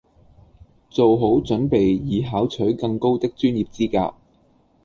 [0.89, 4.15] 做好準備以考取更高的專業資格